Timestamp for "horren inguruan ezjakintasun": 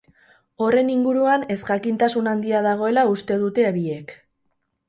0.67-2.31